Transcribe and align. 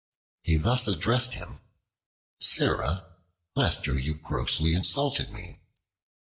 He 0.41 0.55
thus 0.57 0.87
addressed 0.87 1.35
him: 1.35 1.59
"Sirrah, 2.39 3.05
last 3.55 3.85
year 3.85 3.99
you 3.99 4.15
grossly 4.15 4.73
insulted 4.73 5.31
me." 5.31 5.59